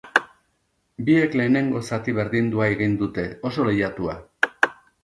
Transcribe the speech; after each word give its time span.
Biek 1.09 1.37
lehenengo 1.41 1.83
zati 1.91 2.17
berdindua 2.21 2.73
egin 2.79 2.99
dute, 3.05 3.31
oso 3.53 3.71
lehiatua. 3.71 4.19